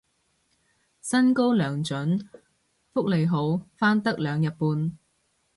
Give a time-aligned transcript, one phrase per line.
[0.99, 2.27] 薪高糧準
[2.91, 4.97] 福利好返得兩日半